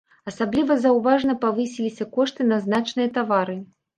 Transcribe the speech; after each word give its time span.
Асабліва 0.29 0.77
заўважна 0.85 1.35
павысіліся 1.43 2.07
кошты 2.17 2.47
на 2.51 2.57
значныя 2.65 3.13
тавары. 3.19 3.59